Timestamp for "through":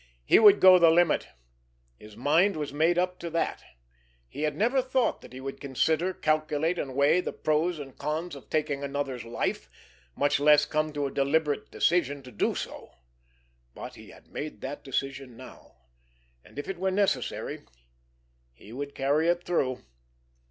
19.43-19.83